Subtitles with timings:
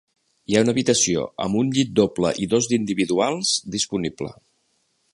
[0.51, 4.35] Hi ha una habitació amb un llit doble i dos d'individuals disponible.